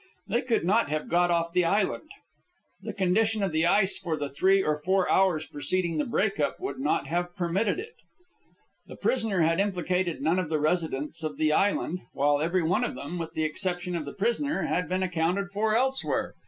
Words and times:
They 0.27 0.41
could 0.41 0.65
not 0.65 0.89
have 0.89 1.07
got 1.09 1.29
off 1.29 1.53
the 1.53 1.63
island. 1.63 2.09
The 2.81 2.91
condition 2.91 3.43
of 3.43 3.51
the 3.51 3.67
ice 3.67 3.99
for 3.99 4.17
the 4.17 4.31
three 4.31 4.63
or 4.63 4.79
four 4.79 5.07
hours 5.07 5.45
preceding 5.45 5.99
the 5.99 6.05
break 6.05 6.39
up 6.39 6.59
would 6.59 6.79
not 6.79 7.05
have 7.05 7.35
permitted 7.35 7.77
it. 7.79 7.93
The 8.87 8.95
prisoner 8.95 9.41
had 9.41 9.59
implicated 9.59 10.19
none 10.23 10.39
of 10.39 10.49
the 10.49 10.59
residents 10.59 11.21
of 11.21 11.37
the 11.37 11.53
island, 11.53 11.99
while 12.13 12.41
every 12.41 12.63
one 12.63 12.83
of 12.83 12.95
them, 12.95 13.19
with 13.19 13.33
the 13.33 13.43
exception 13.43 13.95
of 13.95 14.05
the 14.05 14.13
prisoner, 14.13 14.63
had 14.63 14.89
been 14.89 15.03
accounted 15.03 15.51
for 15.51 15.75
elsewhere. 15.75 16.33